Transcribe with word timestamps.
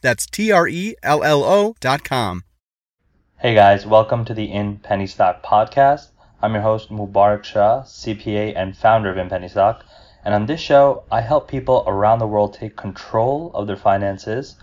That's 0.00 0.26
T 0.26 0.52
R 0.52 0.68
E 0.68 0.94
L 1.02 1.24
L 1.24 1.42
O 1.42 1.74
dot 1.80 2.04
com. 2.04 2.44
Hey 3.40 3.52
guys, 3.52 3.84
welcome 3.84 4.24
to 4.26 4.34
the 4.34 4.44
In 4.44 4.78
Penny 4.78 5.08
Stock 5.08 5.42
podcast. 5.42 6.10
I'm 6.40 6.52
your 6.52 6.62
host, 6.62 6.88
Mubarak 6.88 7.42
Shah, 7.42 7.82
CPA 7.82 8.52
and 8.54 8.76
founder 8.76 9.10
of 9.10 9.16
In 9.16 9.28
Penny 9.28 9.48
Stock. 9.48 9.84
And 10.24 10.36
on 10.36 10.46
this 10.46 10.60
show, 10.60 11.02
I 11.10 11.20
help 11.22 11.48
people 11.48 11.82
around 11.88 12.20
the 12.20 12.28
world 12.28 12.54
take 12.54 12.76
control 12.76 13.50
of 13.54 13.66
their 13.66 13.76
finances, 13.76 14.54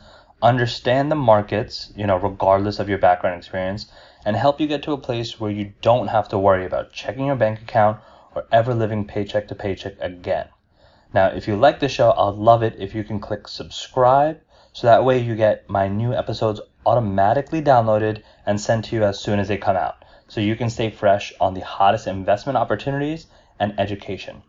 understand 0.41 1.11
the 1.11 1.15
markets, 1.15 1.91
you 1.97 2.07
know, 2.07 2.15
regardless 2.15 2.79
of 2.79 2.87
your 2.87 2.97
background 2.97 3.37
experience, 3.37 3.87
and 4.25 4.37
help 4.37 4.61
you 4.61 4.67
get 4.67 4.83
to 4.83 4.93
a 4.93 4.97
place 4.97 5.37
where 5.37 5.51
you 5.51 5.73
don't 5.81 6.07
have 6.07 6.29
to 6.29 6.39
worry 6.39 6.65
about 6.65 6.93
checking 6.93 7.25
your 7.25 7.35
bank 7.35 7.61
account 7.61 7.99
or 8.33 8.45
ever 8.53 8.73
living 8.73 9.05
paycheck 9.05 9.49
to 9.49 9.55
paycheck 9.55 9.95
again. 9.99 10.47
Now, 11.13 11.27
if 11.27 11.45
you 11.45 11.57
like 11.57 11.81
the 11.81 11.89
show, 11.89 12.11
I'd 12.11 12.35
love 12.35 12.63
it 12.63 12.77
if 12.79 12.95
you 12.95 13.03
can 13.03 13.19
click 13.19 13.49
subscribe 13.49 14.39
so 14.75 14.87
that 14.87 15.05
way 15.05 15.17
you 15.17 15.35
get 15.35 15.69
my 15.69 15.87
new 15.87 16.13
episodes 16.13 16.59
automatically 16.85 17.61
downloaded 17.61 18.21
and 18.45 18.59
sent 18.59 18.83
to 18.83 18.95
you 18.97 19.05
as 19.05 19.17
soon 19.17 19.39
as 19.39 19.47
they 19.47 19.57
come 19.57 19.77
out. 19.77 20.03
So 20.27 20.41
you 20.41 20.57
can 20.57 20.69
stay 20.69 20.89
fresh 20.89 21.31
on 21.39 21.53
the 21.53 21.61
hottest 21.61 22.07
investment 22.07 22.57
opportunities 22.57 23.27
and 23.57 23.79
education. 23.79 24.43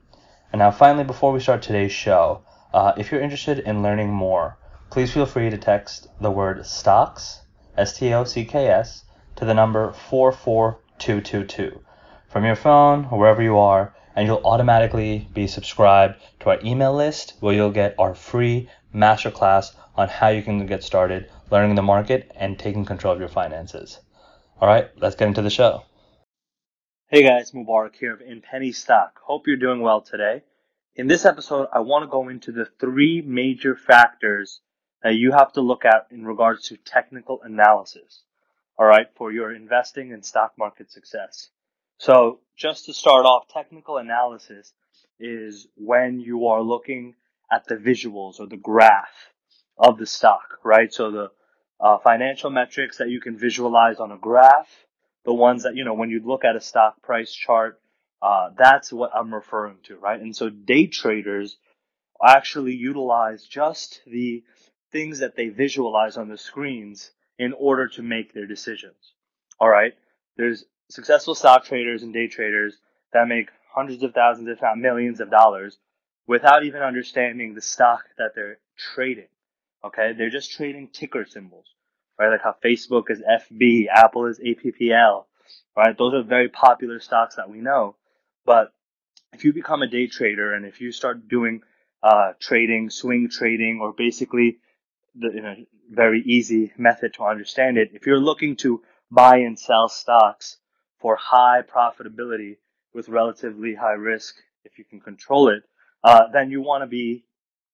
And 0.50 0.58
now, 0.58 0.72
finally, 0.72 1.04
before 1.04 1.30
we 1.30 1.38
start 1.38 1.62
today's 1.62 1.92
show, 1.92 2.42
uh, 2.74 2.92
if 2.97 3.12
you're 3.12 3.20
interested 3.20 3.60
in 3.60 3.84
learning 3.84 4.10
more, 4.10 4.58
please 4.91 5.12
feel 5.12 5.27
free 5.27 5.48
to 5.48 5.58
text 5.58 6.08
the 6.20 6.32
word 6.32 6.66
stocks, 6.66 7.42
S 7.77 7.97
T 7.97 8.12
O 8.12 8.24
C 8.24 8.44
K 8.44 8.66
S, 8.66 9.04
to 9.36 9.44
the 9.44 9.54
number 9.54 9.92
44222 9.92 11.78
from 12.27 12.44
your 12.44 12.56
phone 12.56 13.06
or 13.12 13.19
wherever 13.20 13.42
you 13.42 13.58
are, 13.58 13.94
and 14.16 14.27
you'll 14.27 14.44
automatically 14.44 15.28
be 15.32 15.47
subscribed 15.47 16.20
to 16.41 16.50
our 16.50 16.58
email 16.64 16.92
list 16.92 17.34
where 17.38 17.54
you'll 17.54 17.70
get 17.70 17.94
our 17.97 18.16
free 18.16 18.69
masterclass 18.92 19.72
on 19.97 20.08
how 20.08 20.28
you 20.28 20.42
can 20.42 20.66
get 20.66 20.83
started 20.83 21.30
learning 21.50 21.75
the 21.75 21.83
market 21.83 22.30
and 22.36 22.58
taking 22.58 22.84
control 22.84 23.14
of 23.14 23.20
your 23.20 23.28
finances. 23.28 24.00
All 24.61 24.69
right, 24.69 24.91
let's 24.97 25.16
get 25.16 25.28
into 25.28 25.42
the 25.42 25.50
show. 25.50 25.84
Hey 27.08 27.22
guys, 27.22 27.53
Mubarak 27.53 27.94
here 27.94 28.12
of 28.12 28.20
In 28.20 28.42
Penny 28.42 28.72
Stock. 28.72 29.20
Hope 29.22 29.47
you're 29.47 29.56
doing 29.56 29.80
well 29.80 30.00
today. 30.00 30.42
In 30.97 31.06
this 31.06 31.25
episode, 31.25 31.69
I 31.72 31.80
want 31.80 32.03
to 32.03 32.08
go 32.08 32.28
into 32.28 32.53
the 32.53 32.66
three 32.80 33.22
major 33.22 33.77
factors 33.77 34.61
that 35.03 35.14
you 35.14 35.33
have 35.33 35.53
to 35.53 35.61
look 35.61 35.84
at 35.84 36.08
in 36.10 36.27
regards 36.27 36.69
to 36.69 36.77
technical 36.77 37.41
analysis. 37.42 38.22
All 38.78 38.86
right, 38.86 39.06
for 39.14 39.31
your 39.31 39.55
investing 39.55 40.12
and 40.12 40.25
stock 40.25 40.55
market 40.58 40.91
success. 40.91 41.50
So 41.98 42.41
just 42.56 42.86
to 42.86 42.92
start 42.92 43.25
off, 43.25 43.48
technical 43.48 43.98
analysis 43.98 44.72
is 45.20 45.66
when 45.77 46.20
you 46.20 46.48
are 46.48 46.60
looking 46.60 47.14
at 47.50 47.66
the 47.66 47.77
visuals 47.77 48.41
or 48.41 48.47
the 48.47 48.56
graph 48.56 49.33
of 49.78 49.98
the 49.98 50.06
stock, 50.06 50.58
right? 50.64 50.92
So 50.92 51.10
the 51.10 51.30
uh, 51.80 51.98
financial 51.98 52.50
metrics 52.50 52.98
that 52.98 53.10
you 53.10 53.20
can 53.20 53.36
visualize 53.36 54.00
on 54.00 54.12
a 54.12 54.16
graph, 54.16 54.69
the 55.24 55.34
ones 55.34 55.64
that, 55.64 55.77
you 55.77 55.84
know, 55.84 55.94
when 55.94 56.10
you 56.10 56.20
look 56.24 56.44
at 56.44 56.56
a 56.56 56.60
stock 56.60 57.02
price 57.02 57.32
chart, 57.32 57.80
uh, 58.22 58.50
that's 58.56 58.92
what 58.92 59.10
I'm 59.14 59.34
referring 59.34 59.78
to, 59.84 59.97
right? 59.97 60.20
And 60.20 60.34
so 60.34 60.48
day 60.48 60.86
traders 60.86 61.59
actually 62.25 62.75
utilize 62.75 63.44
just 63.44 64.00
the 64.06 64.42
things 64.92 65.19
that 65.19 65.37
they 65.37 65.48
visualize 65.48 66.16
on 66.16 66.28
the 66.28 66.38
screens 66.38 67.10
in 67.38 67.53
order 67.53 67.88
to 67.88 68.03
make 68.03 68.32
their 68.32 68.47
decisions. 68.47 69.12
All 69.60 69.69
right. 69.69 69.93
There's 70.37 70.64
successful 70.88 71.34
stock 71.34 71.64
traders 71.64 72.03
and 72.03 72.14
day 72.14 72.28
traders 72.28 72.78
that 73.12 73.28
make 73.28 73.50
hundreds 73.75 74.03
of 74.03 74.14
thousands, 74.14 74.48
if 74.48 74.62
not 74.62 74.78
millions 74.78 75.20
of 75.20 75.31
dollars 75.31 75.78
without 76.26 76.64
even 76.64 76.82
understanding 76.82 77.54
the 77.54 77.60
stock 77.60 78.04
that 78.19 78.32
they're 78.34 78.58
trading. 78.76 79.28
Okay. 79.86 80.12
They're 80.16 80.30
just 80.30 80.52
trading 80.52 80.88
ticker 80.88 81.24
symbols, 81.24 81.66
right? 82.19 82.30
Like 82.30 82.42
how 82.42 82.56
Facebook 82.64 83.10
is 83.10 83.20
FB, 83.20 83.86
Apple 83.92 84.26
is 84.26 84.38
APPL, 84.41 85.24
right? 85.76 85.97
Those 85.97 86.14
are 86.14 86.22
very 86.22 86.48
popular 86.48 87.00
stocks 87.00 87.36
that 87.36 87.50
we 87.50 87.58
know. 87.58 87.96
But 88.44 88.72
if 89.32 89.44
you 89.44 89.52
become 89.52 89.82
a 89.82 89.86
day 89.86 90.06
trader 90.06 90.54
and 90.54 90.64
if 90.64 90.80
you 90.80 90.92
start 90.92 91.28
doing 91.28 91.62
uh, 92.02 92.32
trading, 92.41 92.91
swing 92.91 93.28
trading, 93.30 93.80
or 93.80 93.92
basically 93.92 94.58
the 95.14 95.30
you 95.34 95.42
know, 95.42 95.54
very 95.91 96.22
easy 96.22 96.72
method 96.76 97.14
to 97.14 97.25
understand 97.25 97.78
it, 97.78 97.91
if 97.94 98.06
you're 98.06 98.20
looking 98.20 98.56
to 98.56 98.82
buy 99.10 99.38
and 99.38 99.58
sell 99.58 99.88
stocks 99.88 100.58
for 100.98 101.16
high 101.16 101.62
profitability 101.62 102.56
with 102.94 103.08
relatively 103.08 103.75
high 103.75 103.92
risk, 103.92 104.34
if 104.64 104.78
you 104.78 104.84
can 104.84 105.00
control 105.00 105.48
it, 105.48 105.62
uh, 106.02 106.25
then 106.32 106.50
you 106.50 106.60
want 106.60 106.82
to 106.82 106.86
be 106.86 107.25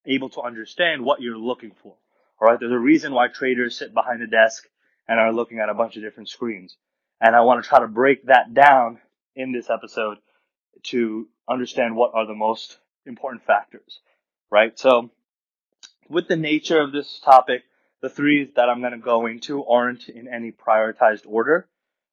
able 0.07 0.29
to 0.31 0.41
understand 0.43 1.05
what 1.05 1.21
you're 1.21 1.39
looking 1.39 1.73
for. 1.83 1.95
All 2.43 2.49
right. 2.49 2.59
There's 2.59 2.73
a 2.73 2.79
reason 2.79 3.13
why 3.13 3.29
traders 3.29 3.79
sit 3.79 3.95
behind 3.95 4.21
a 4.21 4.27
desk 4.27 4.65
and 5.07 5.21
are 5.21 5.33
looking 5.33 5.61
at 5.61 5.69
a 5.69 5.75
bunch 5.75 5.97
of 5.97 6.03
different 6.03 6.29
screens. 6.29 6.77
And 7.21 7.37
I 7.37 7.43
want 7.43 7.63
to 7.63 7.69
try 7.69 7.79
to 7.79 7.87
break 7.87 8.27
that 8.27 8.53
down 8.53 8.99
in 9.37 9.53
this 9.53 9.71
episode 9.71 10.19
to 10.87 11.29
understand 11.49 11.95
what 11.95 12.15
are 12.15 12.27
the 12.27 12.35
most 12.35 12.79
important 13.07 13.45
factors. 13.45 14.01
Right. 14.51 14.77
So 14.77 15.13
with 16.09 16.27
the 16.27 16.35
nature 16.35 16.81
of 16.81 16.91
this 16.91 17.21
topic, 17.21 17.63
the 18.01 18.09
three 18.09 18.51
that 18.57 18.69
I'm 18.69 18.81
going 18.81 18.91
to 18.91 18.99
go 18.99 19.27
into 19.27 19.65
aren't 19.65 20.09
in 20.09 20.27
any 20.27 20.51
prioritized 20.51 21.23
order. 21.27 21.69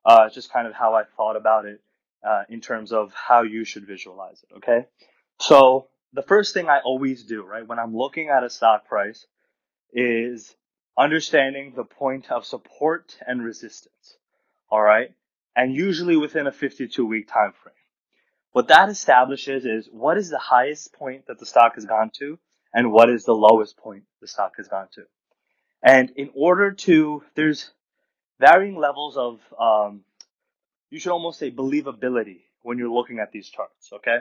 Uh, 0.05 0.29
just 0.29 0.53
kind 0.53 0.67
of 0.67 0.73
how 0.73 0.93
I 0.93 1.05
thought 1.17 1.37
about 1.37 1.65
it 1.65 1.81
uh, 2.23 2.43
in 2.49 2.61
terms 2.61 2.91
of 2.91 3.11
how 3.15 3.41
you 3.41 3.65
should 3.65 3.87
visualize 3.87 4.43
it. 4.43 4.57
Okay. 4.57 4.85
So 5.39 5.87
the 6.13 6.21
first 6.21 6.53
thing 6.53 6.69
I 6.69 6.81
always 6.81 7.23
do, 7.23 7.41
right, 7.41 7.67
when 7.67 7.79
I'm 7.79 7.97
looking 7.97 8.29
at 8.29 8.43
a 8.43 8.49
stock 8.51 8.87
price 8.87 9.25
is 9.93 10.55
understanding 10.97 11.73
the 11.75 11.83
point 11.83 12.31
of 12.31 12.45
support 12.45 13.17
and 13.25 13.43
resistance. 13.43 14.17
All 14.69 14.81
right. 14.81 15.13
And 15.55 15.75
usually 15.75 16.17
within 16.17 16.47
a 16.47 16.51
52 16.51 17.05
week 17.05 17.27
time 17.27 17.53
frame. 17.63 17.73
What 18.51 18.67
that 18.69 18.89
establishes 18.89 19.65
is 19.65 19.87
what 19.91 20.17
is 20.17 20.29
the 20.29 20.39
highest 20.39 20.93
point 20.93 21.27
that 21.27 21.39
the 21.39 21.45
stock 21.45 21.75
has 21.75 21.85
gone 21.85 22.11
to 22.19 22.39
and 22.73 22.91
what 22.91 23.09
is 23.09 23.25
the 23.25 23.33
lowest 23.33 23.77
point 23.77 24.03
the 24.21 24.27
stock 24.27 24.53
has 24.57 24.67
gone 24.67 24.87
to. 24.95 25.03
And 25.83 26.11
in 26.15 26.29
order 26.35 26.71
to, 26.71 27.23
there's 27.35 27.69
varying 28.39 28.75
levels 28.75 29.17
of, 29.17 29.39
um, 29.59 30.01
you 30.89 30.99
should 30.99 31.11
almost 31.11 31.39
say 31.39 31.51
believability 31.51 32.41
when 32.63 32.77
you're 32.77 32.91
looking 32.91 33.19
at 33.19 33.31
these 33.31 33.47
charts. 33.49 33.89
Okay 33.93 34.19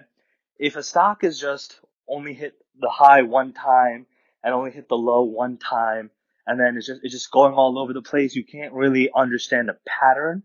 if 0.58 0.76
a 0.76 0.82
stock 0.82 1.24
is 1.24 1.38
just 1.38 1.80
only 2.08 2.34
hit 2.34 2.54
the 2.80 2.90
high 2.90 3.22
one 3.22 3.52
time 3.52 4.06
and 4.42 4.54
only 4.54 4.70
hit 4.70 4.88
the 4.88 4.96
low 4.96 5.22
one 5.22 5.58
time. 5.58 6.10
And 6.46 6.58
then 6.58 6.76
it's 6.76 6.86
just 6.86 7.00
it's 7.02 7.12
just 7.12 7.30
going 7.30 7.54
all 7.54 7.78
over 7.78 7.92
the 7.92 8.02
place. 8.02 8.34
You 8.34 8.44
can't 8.44 8.72
really 8.72 9.10
understand 9.14 9.70
a 9.70 9.76
pattern 9.86 10.42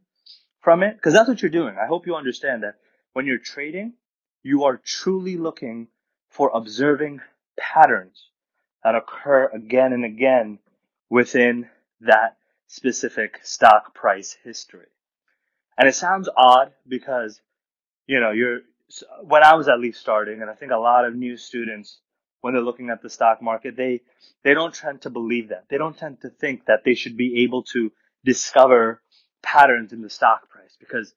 from 0.61 0.83
it 0.83 0.95
because 0.95 1.13
that's 1.13 1.29
what 1.29 1.41
you're 1.41 1.51
doing. 1.51 1.75
I 1.81 1.87
hope 1.87 2.07
you 2.07 2.15
understand 2.15 2.63
that 2.63 2.75
when 3.13 3.25
you're 3.25 3.37
trading 3.37 3.93
you 4.43 4.65
are 4.65 4.77
truly 4.77 5.37
looking 5.37 5.87
for 6.29 6.51
observing 6.53 7.21
patterns 7.57 8.29
that 8.83 8.95
occur 8.95 9.45
again 9.53 9.93
and 9.93 10.03
again 10.03 10.59
within 11.09 11.69
that 12.01 12.37
specific 12.67 13.39
stock 13.43 13.95
price 13.95 14.37
history. 14.43 14.87
And 15.78 15.87
it 15.87 15.96
sounds 15.96 16.29
odd 16.35 16.73
because 16.87 17.41
you 18.05 18.19
know 18.19 18.31
you're 18.31 18.59
when 19.23 19.43
I 19.43 19.55
was 19.55 19.67
at 19.67 19.79
least 19.79 19.99
starting, 19.99 20.41
and 20.41 20.51
I 20.51 20.53
think 20.53 20.72
a 20.72 20.78
lot 20.78 21.05
of 21.05 21.16
new 21.16 21.37
students, 21.37 21.99
when 22.43 22.53
they're 22.53 22.61
looking 22.61 22.90
at 22.90 23.01
the 23.01 23.09
stock 23.09 23.41
market, 23.41 23.78
they 23.78 24.01
they 24.43 24.53
don't 24.53 24.73
tend 24.73 25.03
to 25.03 25.09
believe 25.09 25.47
that. 25.47 25.63
They 25.69 25.78
don't 25.78 25.97
tend 25.97 26.19
to 26.22 26.29
think 26.29 26.66
that 26.66 26.81
they 26.84 26.93
should 26.93 27.16
be 27.16 27.43
able 27.43 27.63
to 27.72 27.90
discover 28.25 29.01
patterns 29.41 29.93
in 29.93 30.01
the 30.01 30.09
stock 30.09 30.49
price 30.49 30.75
because 30.78 31.13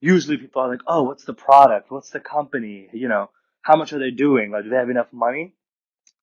usually 0.00 0.36
people 0.36 0.62
are 0.62 0.68
like, 0.68 0.82
oh, 0.86 1.02
what's 1.02 1.24
the 1.24 1.34
product? 1.34 1.90
What's 1.90 2.10
the 2.10 2.20
company? 2.20 2.88
You 2.92 3.08
know, 3.08 3.30
how 3.62 3.74
much 3.74 3.92
are 3.92 3.98
they 3.98 4.12
doing? 4.12 4.52
Like, 4.52 4.62
do 4.62 4.70
they 4.70 4.76
have 4.76 4.90
enough 4.90 5.12
money? 5.12 5.54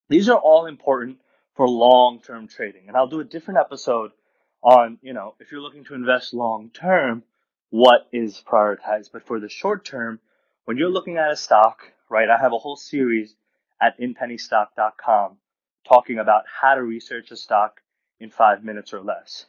These 0.08 0.30
are 0.30 0.40
all 0.40 0.66
important 0.66 1.18
for 1.56 1.68
long-term 1.68 2.48
trading, 2.48 2.84
and 2.88 2.96
I'll 2.96 3.08
do 3.08 3.20
a 3.20 3.26
different 3.26 3.60
episode 3.60 4.12
on, 4.64 4.98
you 5.02 5.12
know, 5.12 5.36
if 5.42 5.52
you're 5.52 5.60
looking 5.60 5.84
to 5.86 5.94
invest 5.94 6.34
long 6.34 6.70
term, 6.74 7.24
what 7.70 8.08
is 8.14 8.42
prioritized. 8.50 9.10
But 9.12 9.28
for 9.28 9.42
the 9.42 9.50
short 9.50 9.84
term, 9.84 10.22
when 10.64 10.78
you're 10.78 10.90
looking 10.90 11.18
at 11.18 11.32
a 11.32 11.36
stock, 11.36 11.82
right, 12.10 12.30
I 12.30 12.38
have 12.38 12.54
a 12.54 12.58
whole 12.58 12.78
series 12.78 13.36
at 13.82 14.00
inpennystock.com 14.00 15.38
talking 15.88 16.20
about 16.20 16.44
how 16.62 16.76
to 16.76 16.84
research 16.84 17.32
a 17.32 17.36
stock 17.36 17.82
in 18.20 18.30
five 18.30 18.64
minutes 18.64 18.94
or 18.94 19.02
less. 19.02 19.46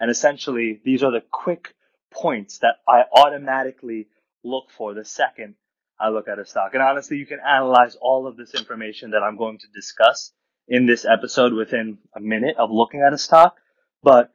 And 0.00 0.10
essentially, 0.10 0.80
these 0.84 1.02
are 1.02 1.12
the 1.12 1.22
quick 1.30 1.74
points 2.12 2.58
that 2.58 2.76
I 2.88 3.04
automatically 3.12 4.08
look 4.42 4.70
for 4.70 4.94
the 4.94 5.04
second 5.04 5.54
I 5.98 6.10
look 6.10 6.28
at 6.28 6.38
a 6.38 6.44
stock. 6.44 6.74
And 6.74 6.82
honestly, 6.82 7.16
you 7.16 7.26
can 7.26 7.40
analyze 7.40 7.96
all 7.96 8.26
of 8.26 8.36
this 8.36 8.54
information 8.54 9.12
that 9.12 9.22
I'm 9.22 9.36
going 9.36 9.58
to 9.58 9.66
discuss 9.74 10.32
in 10.68 10.86
this 10.86 11.04
episode 11.04 11.52
within 11.52 11.98
a 12.14 12.20
minute 12.20 12.56
of 12.58 12.70
looking 12.70 13.00
at 13.00 13.14
a 13.14 13.18
stock. 13.18 13.56
But 14.02 14.32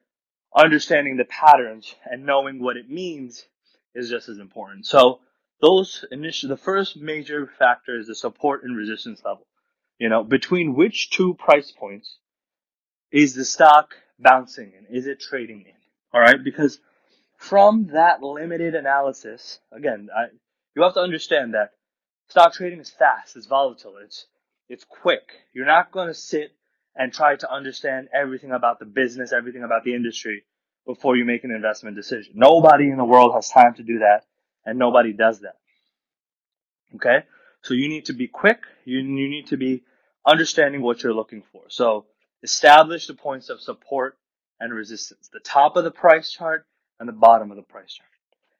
understanding 0.55 1.17
the 1.17 1.25
patterns 1.25 1.93
and 2.05 2.25
knowing 2.25 2.61
what 2.61 2.77
it 2.77 2.89
means 2.89 3.45
is 3.93 4.09
just 4.09 4.27
as 4.29 4.39
important. 4.39 4.85
So 4.87 5.19
those 5.61 6.03
initial, 6.11 6.49
the 6.49 6.57
first 6.57 6.97
major 6.97 7.49
factor 7.59 7.97
is 7.97 8.07
the 8.07 8.15
support 8.15 8.63
and 8.63 8.75
resistance 8.75 9.21
level. 9.23 9.45
You 9.99 10.09
know, 10.09 10.23
between 10.23 10.75
which 10.75 11.11
two 11.11 11.35
price 11.35 11.71
points 11.71 12.17
is 13.11 13.35
the 13.35 13.45
stock 13.45 13.93
bouncing 14.19 14.73
in? 14.77 14.95
Is 14.95 15.05
it 15.05 15.19
trading 15.19 15.61
in? 15.61 15.73
All 16.13 16.21
right. 16.21 16.43
Because 16.43 16.79
from 17.37 17.89
that 17.93 18.23
limited 18.23 18.75
analysis, 18.75 19.59
again, 19.71 20.09
I, 20.15 20.25
you 20.75 20.83
have 20.83 20.95
to 20.95 21.01
understand 21.01 21.53
that 21.53 21.71
stock 22.29 22.53
trading 22.53 22.79
is 22.79 22.89
fast, 22.89 23.35
it's 23.35 23.45
volatile, 23.45 23.95
it's, 24.03 24.25
it's 24.69 24.85
quick. 24.85 25.23
You're 25.53 25.65
not 25.65 25.91
going 25.91 26.07
to 26.07 26.13
sit 26.13 26.51
and 26.95 27.13
try 27.13 27.35
to 27.35 27.51
understand 27.51 28.09
everything 28.13 28.51
about 28.51 28.79
the 28.79 28.85
business, 28.85 29.31
everything 29.33 29.63
about 29.63 29.83
the 29.83 29.93
industry 29.93 30.43
before 30.85 31.15
you 31.15 31.25
make 31.25 31.43
an 31.43 31.51
investment 31.51 31.95
decision. 31.95 32.33
Nobody 32.35 32.89
in 32.89 32.97
the 32.97 33.05
world 33.05 33.33
has 33.35 33.49
time 33.49 33.75
to 33.75 33.83
do 33.83 33.99
that 33.99 34.25
and 34.65 34.77
nobody 34.77 35.13
does 35.13 35.41
that. 35.41 35.57
Okay? 36.95 37.25
So 37.63 37.73
you 37.73 37.89
need 37.89 38.05
to 38.05 38.13
be 38.13 38.27
quick. 38.27 38.61
You, 38.85 38.99
you 38.99 39.29
need 39.29 39.47
to 39.47 39.57
be 39.57 39.83
understanding 40.25 40.81
what 40.81 41.03
you're 41.03 41.13
looking 41.13 41.43
for. 41.51 41.63
So 41.69 42.05
establish 42.43 43.07
the 43.07 43.13
points 43.13 43.49
of 43.49 43.61
support 43.61 44.17
and 44.59 44.73
resistance. 44.73 45.29
The 45.31 45.39
top 45.39 45.75
of 45.75 45.83
the 45.83 45.91
price 45.91 46.31
chart 46.31 46.65
and 46.99 47.07
the 47.07 47.13
bottom 47.13 47.51
of 47.51 47.57
the 47.57 47.63
price 47.63 47.93
chart. 47.93 48.09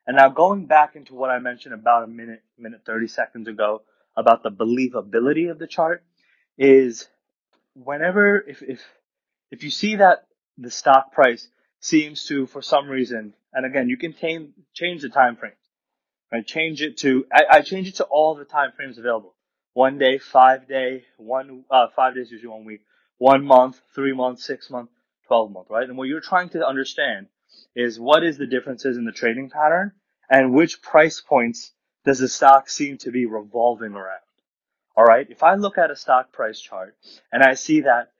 And 0.08 0.18
now 0.18 0.30
going 0.30 0.66
back 0.66 0.96
into 0.96 1.14
what 1.14 1.30
I 1.30 1.40
mentioned 1.40 1.74
about 1.74 2.04
a 2.04 2.08
minute, 2.08 2.42
minute 2.58 2.82
30 2.86 3.08
seconds 3.08 3.48
ago 3.48 3.84
about 4.18 4.44
the 4.44 4.50
believability 4.50 5.50
of 5.50 5.60
the 5.60 5.68
chart 5.68 6.04
is 6.58 7.08
whenever, 7.76 8.40
if, 8.40 8.62
if, 8.62 8.82
if 9.52 9.64
you 9.64 9.70
see 9.70 9.98
that 9.98 10.28
the 10.58 10.72
stock 10.72 11.12
price 11.12 11.48
seems 11.80 12.26
to, 12.26 12.48
for 12.48 12.62
some 12.62 12.88
reason, 12.88 13.34
and 13.54 13.66
again, 13.66 13.90
you 13.90 13.98
can 13.98 14.14
tame, 14.14 14.54
change 14.74 15.02
the 15.02 15.10
time 15.10 15.36
frames, 15.36 15.56
right? 16.32 16.46
Change 16.46 16.82
it 16.82 16.98
to, 16.98 17.26
I, 17.32 17.58
I 17.58 17.62
change 17.62 17.88
it 17.88 17.96
to 17.96 18.06
all 18.06 18.36
the 18.36 18.46
time 18.46 18.72
frames 18.76 18.98
available. 18.98 19.36
One 19.74 19.98
day, 19.98 20.18
five 20.18 20.68
day, 20.68 21.06
one, 21.18 21.64
uh, 21.70 21.88
five 21.96 22.16
days 22.16 22.32
usually 22.32 22.50
one 22.50 22.66
week, 22.66 22.82
one 23.18 23.46
month, 23.46 23.80
three 23.96 24.14
months, 24.14 24.46
six 24.46 24.70
month, 24.70 24.90
12 25.28 25.52
month, 25.52 25.68
right? 25.70 25.88
And 25.88 25.98
what 25.98 26.08
you're 26.08 26.22
trying 26.22 26.50
to 26.50 26.66
understand 26.66 27.28
is 27.76 28.00
what 28.00 28.24
is 28.24 28.38
the 28.38 28.48
differences 28.48 28.98
in 28.98 29.06
the 29.06 29.12
trading 29.12 29.50
pattern 29.50 29.94
and 30.30 30.54
which 30.54 30.82
price 30.82 31.22
points 31.22 31.72
does 32.06 32.20
the 32.20 32.28
stock 32.28 32.70
seem 32.70 32.98
to 33.00 33.12
be 33.12 33.26
revolving 33.26 33.94
around. 33.94 34.20
All 34.96 35.06
right. 35.06 35.28
If 35.30 35.44
I 35.44 35.56
look 35.56 35.78
at 35.78 35.92
a 35.92 35.96
stock 35.96 36.32
price 36.34 36.60
chart 36.60 36.96
and 37.32 37.44
I 37.44 37.54
see 37.54 37.82
that 37.82 38.12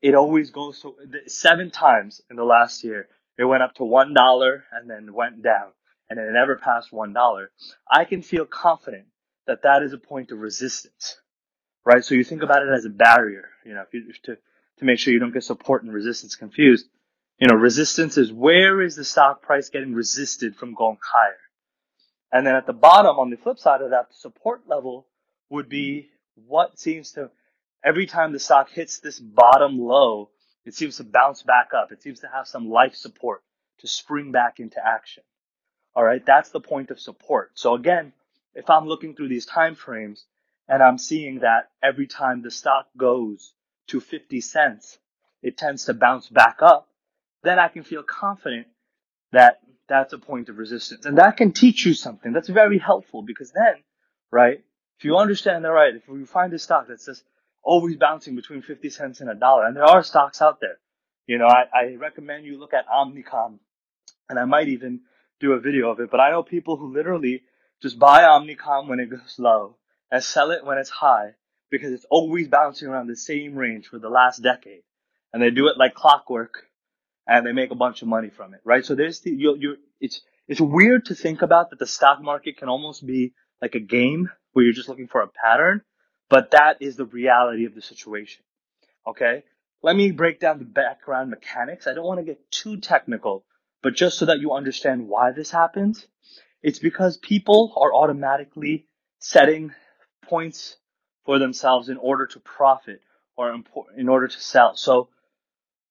it 0.00 0.14
always 0.14 0.50
goes 0.50 0.80
to 0.80 0.94
seven 1.26 1.70
times 1.70 2.22
in 2.30 2.36
the 2.36 2.44
last 2.44 2.84
year, 2.84 3.08
it 3.36 3.44
went 3.44 3.62
up 3.62 3.74
to 3.74 3.84
one 3.84 4.14
dollar 4.14 4.64
and 4.72 4.88
then 4.88 5.12
went 5.12 5.42
down 5.42 5.72
and 6.08 6.18
it 6.18 6.32
never 6.32 6.56
passed 6.56 6.92
one 6.92 7.12
dollar. 7.12 7.50
I 7.90 8.04
can 8.04 8.22
feel 8.22 8.44
confident 8.44 9.06
that 9.46 9.62
that 9.62 9.82
is 9.82 9.92
a 9.92 9.98
point 9.98 10.30
of 10.30 10.38
resistance, 10.38 11.18
right? 11.84 12.04
So 12.04 12.14
you 12.14 12.24
think 12.24 12.42
about 12.42 12.62
it 12.62 12.72
as 12.76 12.84
a 12.84 12.90
barrier, 12.90 13.48
you 13.64 13.74
know, 13.74 13.84
you, 13.92 14.12
to, 14.24 14.36
to 14.78 14.84
make 14.84 14.98
sure 14.98 15.12
you 15.12 15.20
don't 15.20 15.32
get 15.32 15.44
support 15.44 15.82
and 15.82 15.92
resistance 15.92 16.34
confused. 16.36 16.86
You 17.38 17.48
know, 17.48 17.56
resistance 17.56 18.16
is 18.16 18.32
where 18.32 18.80
is 18.80 18.96
the 18.96 19.04
stock 19.04 19.42
price 19.42 19.68
getting 19.68 19.92
resisted 19.92 20.56
from 20.56 20.74
going 20.74 20.98
higher? 21.02 21.36
And 22.32 22.46
then 22.46 22.54
at 22.54 22.66
the 22.66 22.72
bottom, 22.72 23.18
on 23.18 23.30
the 23.30 23.36
flip 23.36 23.58
side 23.58 23.82
of 23.82 23.90
that, 23.90 24.08
the 24.08 24.16
support 24.16 24.62
level 24.66 25.06
would 25.50 25.68
be 25.68 26.10
what 26.34 26.78
seems 26.78 27.12
to, 27.12 27.30
every 27.84 28.06
time 28.06 28.32
the 28.32 28.40
stock 28.40 28.70
hits 28.70 28.98
this 28.98 29.20
bottom 29.20 29.78
low, 29.78 30.30
it 30.64 30.74
seems 30.74 30.96
to 30.96 31.04
bounce 31.04 31.42
back 31.42 31.70
up. 31.76 31.92
It 31.92 32.02
seems 32.02 32.20
to 32.20 32.28
have 32.28 32.46
some 32.46 32.70
life 32.70 32.94
support 32.94 33.42
to 33.80 33.86
spring 33.86 34.32
back 34.32 34.58
into 34.58 34.84
action. 34.84 35.22
All 35.96 36.04
right. 36.04 36.24
That's 36.24 36.50
the 36.50 36.60
point 36.60 36.90
of 36.90 37.00
support. 37.00 37.52
So 37.54 37.74
again, 37.74 38.12
if 38.54 38.70
I'm 38.70 38.86
looking 38.86 39.14
through 39.14 39.28
these 39.28 39.46
time 39.46 39.74
frames 39.74 40.24
and 40.68 40.82
I'm 40.82 40.98
seeing 40.98 41.40
that 41.40 41.70
every 41.82 42.06
time 42.06 42.42
the 42.42 42.50
stock 42.50 42.86
goes 42.96 43.52
to 43.88 44.00
50 44.00 44.40
cents, 44.40 44.98
it 45.42 45.58
tends 45.58 45.84
to 45.86 45.94
bounce 45.94 46.28
back 46.28 46.58
up, 46.62 46.88
then 47.42 47.58
I 47.58 47.68
can 47.68 47.82
feel 47.82 48.02
confident 48.02 48.66
that 49.32 49.60
that's 49.88 50.12
a 50.12 50.18
point 50.18 50.48
of 50.48 50.58
resistance. 50.58 51.04
And 51.04 51.18
that 51.18 51.36
can 51.36 51.52
teach 51.52 51.84
you 51.84 51.94
something. 51.94 52.32
That's 52.32 52.48
very 52.48 52.78
helpful 52.78 53.22
because 53.22 53.52
then, 53.52 53.74
right, 54.30 54.64
if 54.98 55.04
you 55.04 55.16
understand 55.16 55.64
that 55.64 55.70
right, 55.70 55.94
if 55.94 56.08
you 56.08 56.24
find 56.26 56.52
a 56.54 56.58
stock 56.58 56.86
that's 56.88 57.06
just 57.06 57.22
always 57.62 57.96
bouncing 57.96 58.36
between 58.36 58.62
50 58.62 58.88
cents 58.90 59.20
and 59.20 59.28
a 59.28 59.34
dollar, 59.34 59.66
and 59.66 59.76
there 59.76 59.84
are 59.84 60.02
stocks 60.02 60.40
out 60.40 60.60
there, 60.60 60.78
you 61.26 61.38
know, 61.38 61.46
I, 61.46 61.64
I 61.74 61.94
recommend 61.96 62.46
you 62.46 62.58
look 62.58 62.72
at 62.74 62.86
Omnicom, 62.88 63.58
and 64.28 64.38
I 64.38 64.44
might 64.44 64.68
even 64.68 65.00
do 65.40 65.52
a 65.52 65.60
video 65.60 65.90
of 65.90 66.00
it, 66.00 66.10
but 66.10 66.20
I 66.20 66.30
know 66.30 66.42
people 66.42 66.76
who 66.76 66.92
literally 66.92 67.42
just 67.82 67.98
buy 67.98 68.22
Omnicom 68.22 68.88
when 68.88 69.00
it 69.00 69.10
goes 69.10 69.36
low 69.38 69.76
and 70.10 70.22
sell 70.22 70.50
it 70.50 70.64
when 70.64 70.78
it's 70.78 70.90
high 70.90 71.34
because 71.70 71.92
it's 71.92 72.06
always 72.10 72.48
bouncing 72.48 72.88
around 72.88 73.08
the 73.08 73.16
same 73.16 73.54
range 73.54 73.88
for 73.88 73.98
the 73.98 74.08
last 74.08 74.42
decade. 74.42 74.82
And 75.32 75.42
they 75.42 75.50
do 75.50 75.66
it 75.66 75.76
like 75.76 75.94
clockwork 75.94 76.64
and 77.26 77.44
they 77.44 77.52
make 77.52 77.70
a 77.70 77.76
bunch 77.76 78.02
of 78.02 78.08
money 78.08 78.30
from 78.30 78.54
it, 78.54 78.60
right? 78.64 78.84
So 78.84 78.94
there's 78.94 79.20
the, 79.20 79.30
you 79.30 79.56
you 79.58 79.76
it's, 80.00 80.20
it's 80.46 80.60
weird 80.60 81.06
to 81.06 81.14
think 81.14 81.42
about 81.42 81.70
that 81.70 81.78
the 81.78 81.86
stock 81.86 82.22
market 82.22 82.58
can 82.58 82.68
almost 82.68 83.04
be 83.04 83.32
like 83.60 83.74
a 83.74 83.80
game 83.80 84.30
where 84.52 84.64
you're 84.64 84.74
just 84.74 84.88
looking 84.88 85.08
for 85.08 85.22
a 85.22 85.28
pattern, 85.28 85.82
but 86.28 86.52
that 86.52 86.76
is 86.80 86.96
the 86.96 87.06
reality 87.06 87.64
of 87.64 87.74
the 87.74 87.82
situation. 87.82 88.44
Okay? 89.06 89.42
Let 89.82 89.96
me 89.96 90.12
break 90.12 90.40
down 90.40 90.58
the 90.58 90.64
background 90.64 91.30
mechanics. 91.30 91.86
I 91.86 91.94
don't 91.94 92.06
want 92.06 92.20
to 92.20 92.24
get 92.24 92.50
too 92.50 92.78
technical, 92.78 93.44
but 93.84 93.94
just 93.94 94.18
so 94.18 94.24
that 94.24 94.40
you 94.40 94.52
understand 94.54 95.06
why 95.06 95.30
this 95.30 95.50
happens, 95.50 96.08
it's 96.62 96.78
because 96.78 97.18
people 97.18 97.74
are 97.76 97.94
automatically 97.94 98.86
setting 99.18 99.72
points 100.24 100.76
for 101.26 101.38
themselves 101.38 101.90
in 101.90 101.98
order 101.98 102.26
to 102.26 102.40
profit 102.40 103.02
or 103.36 103.54
in 103.94 104.08
order 104.08 104.26
to 104.26 104.40
sell. 104.40 104.74
So 104.74 105.10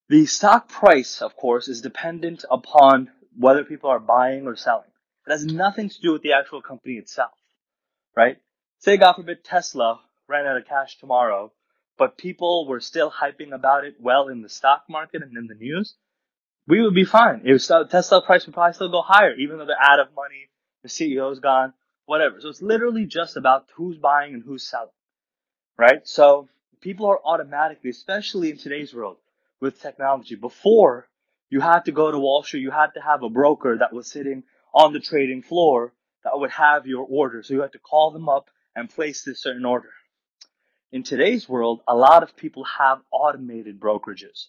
the 0.10 0.25
stock 0.25 0.69
price, 0.69 1.22
of 1.22 1.36
course, 1.36 1.68
is 1.68 1.81
dependent 1.81 2.45
upon 2.50 3.12
whether 3.38 3.63
people 3.63 3.92
are 3.92 4.00
buying 4.00 4.48
or 4.48 4.56
selling. 4.56 4.89
It 5.27 5.32
has 5.32 5.46
nothing 5.46 5.89
to 5.89 6.01
do 6.01 6.13
with 6.13 6.24
the 6.24 6.34
actual 6.34 6.63
company 6.63 6.96
itself, 6.96 7.38
right? 8.18 8.38
Say, 8.79 8.98
God 8.98 9.13
forbid, 9.13 9.44
Tesla 9.44 10.01
ran 10.27 10.48
out 10.48 10.58
of 10.58 10.65
cash 10.68 10.98
tomorrow, 10.98 11.51
but 12.00 12.18
people 12.18 12.68
were 12.68 12.79
still 12.79 13.12
hyping 13.12 13.53
about 13.53 13.86
it 13.86 13.98
well 14.00 14.29
in 14.29 14.41
the 14.41 14.50
stock 14.50 14.86
market 14.89 15.22
and 15.22 15.38
in 15.38 15.46
the 15.46 15.53
news. 15.53 15.96
We 16.67 16.82
would 16.82 16.93
be 16.93 17.03
fine. 17.03 17.41
It 17.43 17.51
was, 17.53 17.67
Tesla 17.67 18.22
price 18.22 18.46
would 18.46 18.53
probably 18.53 18.74
still 18.74 18.89
go 18.89 19.01
higher, 19.01 19.36
even 19.36 19.58
though 19.58 19.65
they're 19.65 19.75
out 19.82 20.00
of 20.00 20.08
money, 20.15 20.50
the 20.82 20.89
CEO's 20.89 21.39
gone, 21.39 21.74
whatever. 22.05 22.39
So 22.39 22.50
it's 22.50 22.62
literally 22.62 23.05
just 23.05 23.36
about 23.36 23.65
who's 23.75 23.98
buying 23.98 24.34
and 24.34 24.43
who's 24.43 24.65
selling, 24.67 24.89
right? 25.77 26.08
So 26.08 26.48
people 26.82 27.08
are 27.08 27.20
automatically, 27.24 27.89
especially 27.89 28.50
in 28.51 28.58
today's 28.58 28.93
world, 28.93 29.17
with 29.60 29.82
technology. 29.82 30.36
Before, 30.36 31.08
you 31.50 31.60
had 31.60 31.86
to 31.86 31.91
go 31.91 32.12
to 32.12 32.17
Wall 32.17 32.43
Street, 32.43 32.62
you 32.62 32.72
had 32.72 32.93
to 32.96 33.01
have 33.01 33.24
a 33.24 33.29
broker 33.29 33.77
that 33.79 33.93
was 33.93 34.10
sitting 34.10 34.43
on 34.74 34.93
the 34.93 35.00
trading 35.00 35.41
floor 35.41 35.93
that 36.24 36.32
would 36.36 36.51
have 36.51 36.88
your 36.88 37.05
order. 37.08 37.43
So 37.43 37.53
you 37.53 37.62
had 37.62 37.74
to 37.74 37.79
call 37.79 38.12
them 38.12 38.29
up 38.29 38.50
and 38.75 38.89
place 38.89 39.24
this 39.24 39.41
certain 39.41 39.65
order. 39.65 39.89
In 40.91 41.03
today's 41.03 41.50
world, 41.50 41.82
a 41.88 41.96
lot 41.96 42.24
of 42.24 42.36
people 42.38 42.63
have 42.65 43.01
automated 43.12 43.79
brokerages, 43.79 44.48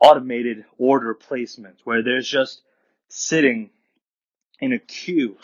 automated 0.00 0.64
order 0.78 1.14
placement 1.14 1.76
where 1.84 2.02
there's 2.02 2.28
just 2.28 2.62
sitting 3.08 3.70
in 4.60 4.72
a 4.72 4.78
queue 4.78 5.36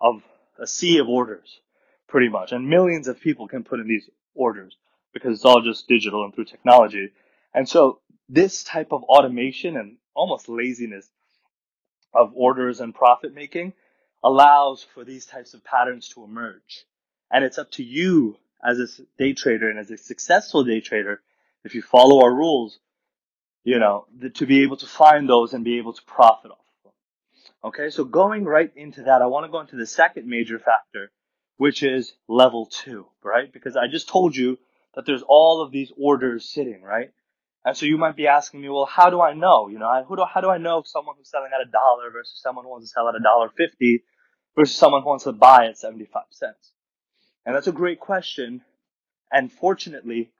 of 0.00 0.22
a 0.58 0.66
sea 0.66 0.98
of 0.98 1.08
orders, 1.08 1.60
pretty 2.08 2.28
much. 2.28 2.52
And 2.52 2.68
millions 2.68 3.08
of 3.08 3.20
people 3.20 3.48
can 3.48 3.64
put 3.64 3.80
in 3.80 3.88
these 3.88 4.08
orders 4.34 4.76
because 5.12 5.34
it's 5.34 5.44
all 5.44 5.62
just 5.62 5.88
digital 5.88 6.24
and 6.24 6.34
through 6.34 6.44
technology. 6.44 7.10
And 7.54 7.68
so 7.68 8.00
this 8.28 8.62
type 8.62 8.92
of 8.92 9.02
automation 9.04 9.76
and 9.76 9.96
almost 10.14 10.48
laziness 10.48 11.08
of 12.14 12.32
orders 12.34 12.80
and 12.80 12.94
profit 12.94 13.34
making 13.34 13.72
allows 14.22 14.82
for 14.82 15.04
these 15.04 15.26
types 15.26 15.54
of 15.54 15.64
patterns 15.64 16.08
to 16.08 16.24
emerge. 16.24 16.84
And 17.30 17.44
it's 17.44 17.58
up 17.58 17.70
to 17.72 17.82
you 17.82 18.36
as 18.62 18.78
a 18.78 18.86
day 19.18 19.32
trader 19.32 19.70
and 19.70 19.78
as 19.78 19.90
a 19.90 19.96
successful 19.96 20.64
day 20.64 20.80
trader, 20.80 21.20
if 21.64 21.74
you 21.74 21.82
follow 21.82 22.22
our 22.22 22.32
rules, 22.32 22.78
you 23.64 23.78
know, 23.78 24.06
to 24.34 24.46
be 24.46 24.62
able 24.62 24.76
to 24.78 24.86
find 24.86 25.28
those 25.28 25.52
and 25.52 25.64
be 25.64 25.78
able 25.78 25.92
to 25.92 26.02
profit 26.02 26.50
off 26.50 26.58
of 26.58 26.84
them. 26.84 26.92
Okay, 27.64 27.90
so 27.90 28.04
going 28.04 28.44
right 28.44 28.72
into 28.74 29.02
that, 29.04 29.22
I 29.22 29.26
want 29.26 29.46
to 29.46 29.52
go 29.52 29.60
into 29.60 29.76
the 29.76 29.86
second 29.86 30.26
major 30.26 30.58
factor, 30.58 31.10
which 31.56 31.82
is 31.82 32.12
level 32.28 32.66
two, 32.66 33.06
right? 33.22 33.52
Because 33.52 33.76
I 33.76 33.86
just 33.88 34.08
told 34.08 34.34
you 34.34 34.58
that 34.94 35.06
there's 35.06 35.22
all 35.26 35.62
of 35.62 35.70
these 35.70 35.92
orders 35.96 36.48
sitting, 36.52 36.82
right? 36.82 37.10
And 37.64 37.76
so 37.76 37.84
you 37.84 37.98
might 37.98 38.16
be 38.16 38.26
asking 38.26 38.62
me, 38.62 38.70
well, 38.70 38.86
how 38.86 39.10
do 39.10 39.20
I 39.20 39.34
know? 39.34 39.68
You 39.68 39.78
know, 39.78 40.04
do, 40.16 40.24
how 40.24 40.40
do 40.40 40.48
I 40.48 40.56
know 40.56 40.78
if 40.78 40.88
someone 40.88 41.16
who's 41.18 41.30
selling 41.30 41.50
at 41.54 41.66
a 41.66 41.70
dollar 41.70 42.10
versus 42.10 42.40
someone 42.42 42.64
who 42.64 42.70
wants 42.70 42.88
to 42.88 42.92
sell 42.92 43.08
at 43.08 43.14
a 43.14 43.20
dollar 43.20 43.50
fifty 43.50 44.02
versus 44.56 44.76
someone 44.76 45.02
who 45.02 45.08
wants 45.08 45.24
to 45.24 45.32
buy 45.32 45.66
at 45.66 45.78
75 45.78 46.22
cents? 46.30 46.72
And 47.44 47.54
that's 47.54 47.66
a 47.66 47.72
great 47.72 48.00
question. 48.00 48.62
And 49.30 49.52
fortunately, 49.52 50.30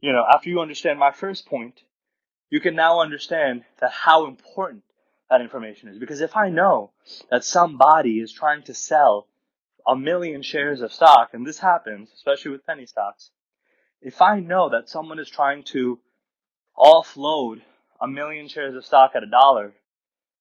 you 0.00 0.12
know, 0.12 0.24
after 0.28 0.50
you 0.50 0.60
understand 0.60 0.98
my 0.98 1.12
first 1.12 1.46
point, 1.46 1.80
you 2.54 2.60
can 2.60 2.76
now 2.76 3.00
understand 3.00 3.64
that 3.80 3.90
how 3.90 4.26
important 4.28 4.84
that 5.28 5.40
information 5.40 5.88
is. 5.88 5.98
Because 5.98 6.20
if 6.20 6.36
I 6.36 6.50
know 6.50 6.92
that 7.28 7.42
somebody 7.42 8.20
is 8.20 8.30
trying 8.30 8.62
to 8.62 8.74
sell 8.74 9.26
a 9.84 9.96
million 9.96 10.40
shares 10.40 10.80
of 10.80 10.92
stock, 10.92 11.30
and 11.32 11.44
this 11.44 11.58
happens, 11.58 12.12
especially 12.14 12.52
with 12.52 12.64
penny 12.64 12.86
stocks, 12.86 13.32
if 14.00 14.22
I 14.22 14.38
know 14.38 14.68
that 14.68 14.88
someone 14.88 15.18
is 15.18 15.28
trying 15.28 15.64
to 15.72 15.98
offload 16.78 17.62
a 18.00 18.06
million 18.06 18.46
shares 18.46 18.76
of 18.76 18.86
stock 18.86 19.16
at 19.16 19.24
a 19.24 19.26
dollar, 19.26 19.72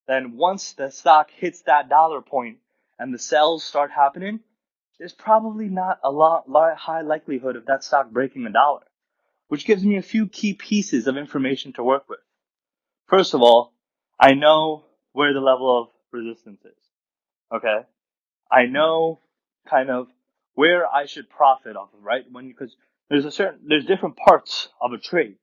then 0.07 0.37
once 0.37 0.73
the 0.73 0.91
stock 0.91 1.31
hits 1.31 1.63
that 1.63 1.89
dollar 1.89 2.21
point 2.21 2.59
and 2.99 3.11
the 3.11 3.17
sales 3.17 3.63
start 3.63 3.89
happening, 3.89 4.41
there's 4.99 5.13
probably 5.13 5.67
not 5.67 5.97
a 6.03 6.11
lot, 6.11 6.45
high 6.77 7.01
likelihood 7.01 7.55
of 7.55 7.65
that 7.65 7.83
stock 7.83 8.11
breaking 8.11 8.45
a 8.45 8.51
dollar, 8.51 8.83
which 9.53 9.65
gives 9.65 9.85
me 9.85 9.97
a 9.97 10.01
few 10.01 10.25
key 10.25 10.55
pieces 10.55 11.05
of 11.05 11.15
information 11.15 11.73
to 11.73 11.83
work 11.83 12.09
with. 12.09 12.17
First 13.05 13.35
of 13.35 13.43
all, 13.43 13.71
I 14.19 14.33
know 14.33 14.83
where 15.11 15.31
the 15.31 15.41
level 15.41 15.79
of 15.79 15.89
resistance 16.11 16.59
is. 16.65 16.83
Okay. 17.53 17.81
I 18.51 18.65
know 18.65 19.19
kind 19.69 19.91
of 19.91 20.07
where 20.55 20.91
I 20.91 21.05
should 21.05 21.29
profit 21.29 21.75
off 21.75 21.89
of, 21.93 22.03
right? 22.03 22.23
When, 22.31 22.47
because 22.47 22.75
there's 23.11 23.25
a 23.25 23.31
certain, 23.31 23.59
there's 23.67 23.85
different 23.85 24.17
parts 24.17 24.69
of 24.81 24.91
a 24.91 24.97
trade. 24.97 25.35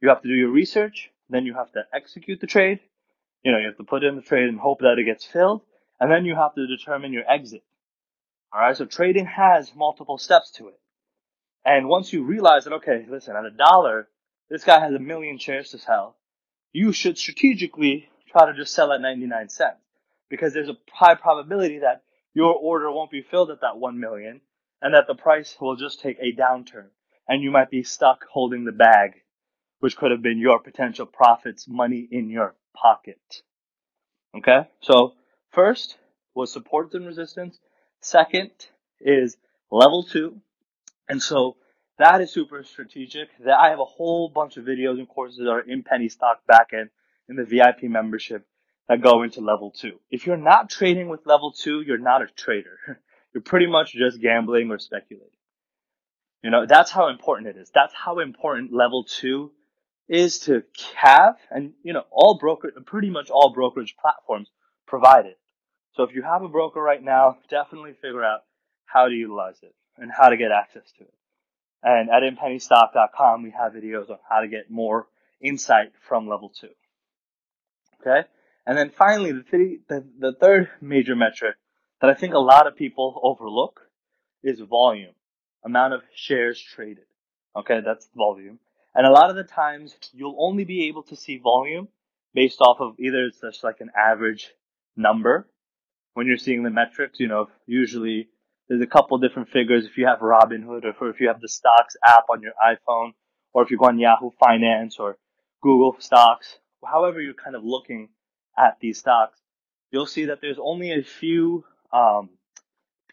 You 0.00 0.10
have 0.10 0.22
to 0.22 0.28
do 0.28 0.34
your 0.34 0.50
research, 0.50 1.10
then 1.28 1.44
you 1.44 1.54
have 1.54 1.72
to 1.72 1.82
execute 1.92 2.40
the 2.40 2.46
trade. 2.46 2.78
You 3.42 3.50
know, 3.50 3.58
you 3.58 3.66
have 3.66 3.78
to 3.78 3.82
put 3.82 4.04
in 4.04 4.14
the 4.14 4.22
trade 4.22 4.48
and 4.48 4.60
hope 4.60 4.78
that 4.82 5.00
it 5.00 5.06
gets 5.06 5.24
filled, 5.24 5.62
and 5.98 6.08
then 6.08 6.24
you 6.24 6.36
have 6.36 6.54
to 6.54 6.68
determine 6.68 7.12
your 7.12 7.28
exit. 7.28 7.64
Alright, 8.54 8.76
so 8.76 8.84
trading 8.84 9.26
has 9.26 9.74
multiple 9.74 10.18
steps 10.18 10.52
to 10.52 10.68
it. 10.68 10.78
And 11.66 11.88
once 11.88 12.12
you 12.12 12.24
realize 12.24 12.64
that, 12.64 12.74
okay, 12.74 13.04
listen, 13.10 13.36
at 13.36 13.44
a 13.44 13.50
dollar, 13.50 14.08
this 14.48 14.64
guy 14.64 14.80
has 14.80 14.94
a 14.94 15.00
million 15.00 15.36
shares 15.36 15.70
to 15.72 15.78
sell, 15.78 16.16
you 16.72 16.92
should 16.92 17.18
strategically 17.18 18.08
try 18.30 18.46
to 18.46 18.54
just 18.54 18.72
sell 18.72 18.92
at 18.92 19.00
99 19.00 19.48
cents. 19.48 19.76
Because 20.30 20.54
there's 20.54 20.68
a 20.68 20.78
high 20.90 21.16
probability 21.16 21.80
that 21.80 22.02
your 22.32 22.54
order 22.54 22.90
won't 22.90 23.10
be 23.10 23.22
filled 23.22 23.50
at 23.50 23.60
that 23.60 23.78
1 23.78 24.00
million, 24.00 24.40
and 24.80 24.94
that 24.94 25.06
the 25.06 25.14
price 25.14 25.54
will 25.60 25.76
just 25.76 26.00
take 26.00 26.18
a 26.20 26.32
downturn, 26.32 26.86
and 27.28 27.42
you 27.42 27.50
might 27.50 27.70
be 27.70 27.82
stuck 27.82 28.24
holding 28.32 28.64
the 28.64 28.72
bag 28.72 29.22
which 29.80 29.96
could 29.96 30.10
have 30.10 30.22
been 30.22 30.38
your 30.38 30.58
potential 30.58 31.06
profits, 31.06 31.68
money 31.68 32.08
in 32.10 32.30
your 32.30 32.54
pocket. 32.74 33.42
Okay? 34.36 34.68
So, 34.80 35.14
first 35.50 35.96
was 36.34 36.52
support 36.52 36.94
and 36.94 37.06
resistance. 37.06 37.58
Second 38.00 38.50
is 39.00 39.36
level 39.70 40.02
two. 40.02 40.40
And 41.08 41.22
so 41.22 41.56
that 41.98 42.20
is 42.20 42.30
super 42.30 42.62
strategic. 42.62 43.28
That 43.44 43.58
I 43.58 43.70
have 43.70 43.80
a 43.80 43.84
whole 43.84 44.28
bunch 44.28 44.56
of 44.56 44.64
videos 44.64 44.98
and 44.98 45.08
courses 45.08 45.38
that 45.38 45.50
are 45.50 45.60
in 45.60 45.82
penny 45.82 46.08
stock 46.08 46.40
backend 46.50 46.90
in 47.28 47.36
the 47.36 47.44
VIP 47.44 47.84
membership 47.84 48.46
that 48.88 49.00
go 49.00 49.22
into 49.22 49.40
level 49.40 49.70
two. 49.70 49.98
If 50.10 50.26
you're 50.26 50.36
not 50.36 50.70
trading 50.70 51.08
with 51.08 51.26
level 51.26 51.52
two, 51.52 51.80
you're 51.80 51.98
not 51.98 52.22
a 52.22 52.26
trader. 52.26 52.78
You're 53.34 53.42
pretty 53.42 53.66
much 53.66 53.92
just 53.92 54.18
gambling 54.18 54.70
or 54.70 54.78
speculating. 54.78 55.28
You 56.42 56.50
know, 56.50 56.64
that's 56.64 56.90
how 56.90 57.08
important 57.08 57.48
it 57.48 57.58
is. 57.58 57.70
That's 57.74 57.92
how 57.92 58.20
important 58.20 58.72
level 58.72 59.04
two 59.04 59.52
is 60.08 60.38
to 60.40 60.62
have, 60.94 61.36
and 61.50 61.74
you 61.82 61.92
know, 61.92 62.04
all 62.10 62.38
broker, 62.38 62.72
pretty 62.86 63.10
much 63.10 63.28
all 63.28 63.52
brokerage 63.52 63.94
platforms 64.00 64.48
provide 64.86 65.26
it. 65.26 65.38
So 65.96 66.02
if 66.04 66.14
you 66.14 66.22
have 66.22 66.44
a 66.44 66.48
broker 66.48 66.80
right 66.80 67.02
now, 67.02 67.36
definitely 67.50 67.92
figure 68.00 68.24
out 68.24 68.40
how 68.86 69.06
to 69.06 69.12
utilize 69.12 69.58
it 69.62 69.74
and 69.98 70.10
how 70.10 70.28
to 70.28 70.36
get 70.36 70.50
access 70.50 70.90
to 70.98 71.04
it. 71.04 71.14
And 71.82 72.10
at 72.10 72.22
inpennystock.com, 72.22 73.42
we 73.42 73.50
have 73.50 73.72
videos 73.72 74.10
on 74.10 74.18
how 74.28 74.40
to 74.40 74.48
get 74.48 74.70
more 74.70 75.06
insight 75.40 75.92
from 76.08 76.28
level 76.28 76.50
two. 76.50 76.70
Okay. 78.00 78.26
And 78.66 78.76
then 78.76 78.90
finally, 78.90 79.32
the, 79.32 79.42
th- 79.42 79.80
the, 79.88 80.04
the 80.18 80.32
third 80.32 80.68
major 80.80 81.14
metric 81.14 81.56
that 82.00 82.10
I 82.10 82.14
think 82.14 82.34
a 82.34 82.38
lot 82.38 82.66
of 82.66 82.76
people 82.76 83.20
overlook 83.22 83.80
is 84.42 84.60
volume, 84.60 85.14
amount 85.64 85.94
of 85.94 86.02
shares 86.14 86.60
traded. 86.60 87.04
Okay. 87.54 87.80
That's 87.84 88.08
volume. 88.14 88.58
And 88.94 89.06
a 89.06 89.10
lot 89.10 89.30
of 89.30 89.36
the 89.36 89.44
times 89.44 89.94
you'll 90.12 90.36
only 90.38 90.64
be 90.64 90.88
able 90.88 91.02
to 91.04 91.16
see 91.16 91.38
volume 91.38 91.88
based 92.34 92.60
off 92.60 92.80
of 92.80 92.94
either 92.98 93.26
it's 93.26 93.40
just 93.40 93.62
like 93.62 93.80
an 93.80 93.90
average 93.96 94.50
number 94.96 95.46
when 96.14 96.26
you're 96.26 96.38
seeing 96.38 96.62
the 96.62 96.70
metrics, 96.70 97.20
you 97.20 97.28
know, 97.28 97.48
usually 97.66 98.28
there's 98.68 98.82
a 98.82 98.86
couple 98.86 99.18
different 99.18 99.48
figures 99.50 99.86
if 99.86 99.96
you 99.96 100.06
have 100.06 100.18
Robinhood 100.18 100.84
or 100.84 101.10
if 101.10 101.20
you 101.20 101.28
have 101.28 101.40
the 101.40 101.48
stocks 101.48 101.96
app 102.06 102.24
on 102.30 102.42
your 102.42 102.52
iPhone 102.64 103.12
or 103.52 103.62
if 103.62 103.70
you 103.70 103.78
go 103.78 103.86
on 103.86 103.98
Yahoo 103.98 104.30
Finance 104.38 104.98
or 104.98 105.16
Google 105.62 105.96
Stocks, 105.98 106.58
however 106.84 107.20
you're 107.20 107.34
kind 107.34 107.56
of 107.56 107.64
looking 107.64 108.08
at 108.58 108.78
these 108.80 108.98
stocks, 108.98 109.38
you'll 109.90 110.06
see 110.06 110.26
that 110.26 110.40
there's 110.40 110.58
only 110.60 110.92
a 110.92 111.02
few 111.02 111.64
um, 111.92 112.30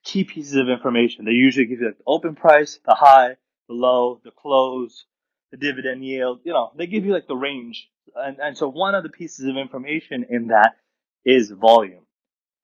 key 0.03 0.23
pieces 0.23 0.55
of 0.55 0.69
information. 0.69 1.25
They 1.25 1.31
usually 1.31 1.65
give 1.65 1.79
you 1.79 1.87
like 1.87 1.97
the 1.97 2.03
open 2.07 2.35
price, 2.35 2.79
the 2.85 2.95
high, 2.95 3.37
the 3.67 3.73
low, 3.73 4.19
the 4.23 4.31
close, 4.31 5.05
the 5.51 5.57
dividend 5.57 6.03
yield, 6.03 6.39
you 6.43 6.51
know, 6.51 6.71
they 6.75 6.87
give 6.87 7.05
you 7.05 7.13
like 7.13 7.27
the 7.27 7.35
range. 7.35 7.87
And, 8.15 8.39
and 8.39 8.57
so 8.57 8.67
one 8.69 8.95
of 8.95 9.03
the 9.03 9.09
pieces 9.09 9.45
of 9.45 9.55
information 9.55 10.25
in 10.29 10.47
that 10.47 10.77
is 11.25 11.51
volume. 11.51 12.05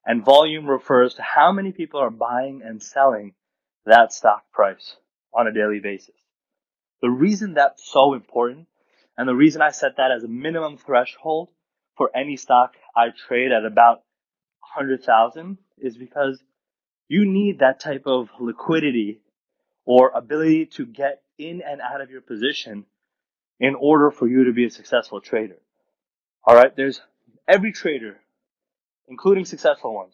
And 0.06 0.24
volume 0.24 0.65
refers 0.65 1.15
to 1.15 1.22
how 1.22 1.51
many 1.51 1.72
people 1.72 2.00
are 2.00 2.10
buying 2.10 2.62
and 2.63 2.82
selling 2.82 3.34
that 3.86 4.13
stock 4.13 4.44
price 4.51 4.96
on 5.34 5.48
a 5.48 5.53
daily 5.53 5.79
basis. 5.79 6.15
The 7.01 7.10
reason 7.10 7.53
that's 7.53 7.89
so 7.89 8.13
important 8.13 8.68
and 9.18 9.27
the 9.27 9.36
reason 9.36 9.62
I 9.62 9.72
set 9.72 9.98
that 9.98 10.12
as 10.12 10.24
a 10.24 10.29
minimum 10.29 10.77
threshold 10.77 11.50
for 11.98 12.10
any 12.15 12.38
stock 12.38 12.75
I 12.96 13.10
trade 13.27 13.51
at 13.51 13.65
about 13.65 14.03
100,000 14.75 15.58
is 15.77 15.98
because 15.98 16.41
you 17.10 17.25
need 17.25 17.60
that 17.60 17.82
type 17.82 18.03
of 18.06 18.29
liquidity 18.39 19.20
or 19.86 20.12
ability 20.15 20.68
to 20.68 20.86
get 20.86 21.22
in 21.38 21.62
and 21.62 21.82
out 21.82 22.00
of 22.00 22.12
your 22.12 22.22
position 22.22 22.86
in 23.60 23.75
order 23.75 24.10
for 24.12 24.27
you 24.27 24.46
to 24.46 24.53
be 24.53 24.65
a 24.65 24.70
successful 24.70 25.20
trader. 25.20 25.58
All 26.46 26.56
right. 26.56 26.74
There's 26.74 27.01
every 27.48 27.74
trader, 27.74 28.20
including 29.10 29.46
successful 29.46 29.94
ones, 29.94 30.13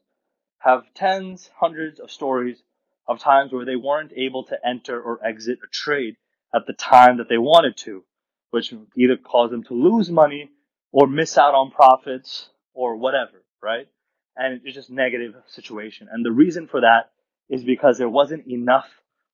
have 0.60 0.84
tens, 0.96 1.50
hundreds 1.56 2.00
of 2.00 2.10
stories 2.10 2.64
of 3.08 3.20
times 3.20 3.52
where 3.52 3.66
they 3.66 3.76
weren't 3.76 4.12
able 4.16 4.46
to 4.46 4.58
enter 4.66 5.00
or 5.00 5.24
exit 5.24 5.60
a 5.64 5.68
trade 5.72 6.16
at 6.54 6.66
the 6.66 6.74
time 6.74 7.18
that 7.18 7.30
they 7.30 7.38
wanted 7.38 7.78
to, 7.78 8.04
which 8.50 8.74
either 8.98 9.18
caused 9.18 9.54
them 9.54 9.64
to 9.64 9.74
lose 9.74 10.10
money 10.10 10.50
or 10.92 11.08
miss 11.08 11.38
out 11.38 11.54
on 11.54 11.70
profits 11.70 12.50
or 12.74 12.96
whatever, 12.96 13.44
right? 13.62 13.88
And 14.36 14.62
it's 14.64 14.76
just 14.76 14.90
negative 14.90 15.36
situation. 15.48 16.08
And 16.12 16.26
the 16.26 16.32
reason 16.32 16.68
for 16.68 16.82
that 16.82 17.12
is 17.50 17.64
because 17.64 17.98
there 17.98 18.10
wasn't 18.10 18.48
enough 18.48 18.88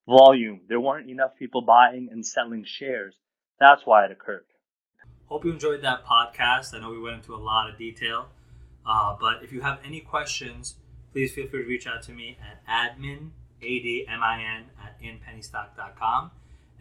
volume. 0.07 0.61
There 0.67 0.79
weren't 0.79 1.09
enough 1.09 1.37
people 1.37 1.61
buying 1.61 2.09
and 2.11 2.25
selling 2.25 2.65
shares. 2.65 3.15
That's 3.59 3.85
why 3.85 4.05
it 4.05 4.11
occurred. 4.11 4.45
Hope 5.27 5.45
you 5.45 5.51
enjoyed 5.51 5.81
that 5.83 6.03
podcast. 6.03 6.73
I 6.73 6.79
know 6.79 6.89
we 6.89 6.99
went 6.99 7.17
into 7.17 7.33
a 7.33 7.37
lot 7.37 7.69
of 7.69 7.77
detail. 7.77 8.27
Uh, 8.85 9.15
but 9.19 9.43
if 9.43 9.51
you 9.51 9.61
have 9.61 9.79
any 9.85 9.99
questions, 9.99 10.75
please 11.11 11.31
feel 11.33 11.47
free 11.47 11.63
to 11.63 11.67
reach 11.67 11.87
out 11.87 12.01
to 12.03 12.11
me 12.11 12.37
at 12.41 12.65
admin, 12.67 13.29
A-D-M-I-N, 13.61 14.65
at 14.83 15.01
inpennystock.com. 15.01 16.31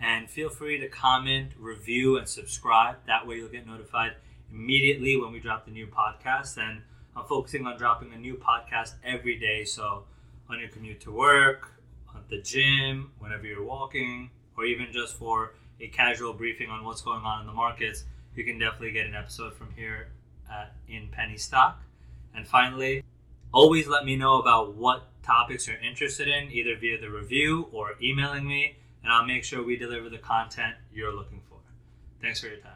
And 0.01 0.31
feel 0.31 0.49
free 0.49 0.79
to 0.81 0.89
comment, 0.89 1.51
review, 1.59 2.17
and 2.17 2.27
subscribe. 2.27 2.97
That 3.07 3.27
way 3.27 3.37
you'll 3.37 3.49
get 3.49 3.67
notified 3.67 4.13
immediately 4.51 5.17
when 5.21 5.33
we 5.33 5.41
drop 5.41 5.67
the 5.67 5.71
new 5.71 5.87
podcast. 5.87 6.57
And 6.57 6.83
I'm 7.15 7.27
focusing 7.27 7.67
on 7.67 7.77
dropping 7.77 8.13
a 8.15 8.19
new 8.19 8.35
podcast 8.35 8.95
every 9.05 9.39
day. 9.39 9.65
So 9.65 10.05
on 10.49 10.59
your 10.59 10.71
commute 10.71 11.01
to 11.03 11.13
work, 11.13 11.73
at 12.17 12.29
the 12.29 12.41
gym, 12.41 13.11
whenever 13.19 13.47
you're 13.47 13.65
walking, 13.65 14.31
or 14.57 14.65
even 14.65 14.87
just 14.93 15.15
for 15.15 15.55
a 15.81 15.89
casual 15.89 16.33
briefing 16.33 16.71
on 16.71 16.85
what's 16.85 17.03
going 17.03 17.23
on 17.23 17.41
in 17.43 17.47
the 17.47 17.53
markets, 17.53 18.05
you 18.35 18.45
can 18.45 18.59
definitely 18.59 18.93
get 18.93 19.07
an 19.07 19.15
episode 19.15 19.55
from 19.55 19.73
here 19.77 20.09
at, 20.51 20.75
in 20.89 21.09
Penny 21.09 21.37
Stock. 21.37 21.83
And 22.35 22.47
finally, 22.47 23.05
always 23.53 23.87
let 23.87 24.05
me 24.05 24.17
know 24.17 24.41
about 24.41 24.75
what 24.75 25.07
topics 25.23 25.67
you're 25.67 25.77
interested 25.79 26.29
in, 26.29 26.51
either 26.51 26.77
via 26.77 27.01
the 27.01 27.11
review 27.11 27.69
or 27.73 27.95
emailing 28.03 28.47
me, 28.47 28.77
and 29.03 29.13
I'll 29.13 29.27
make 29.27 29.45
sure 29.45 29.63
we 29.63 29.77
deliver 29.77 30.09
the 30.09 30.19
content 30.19 30.75
you're 30.93 31.15
looking 31.15 31.41
for. 31.49 31.59
Thanks 32.21 32.41
for 32.41 32.49
your 32.49 32.59
time. 32.59 32.73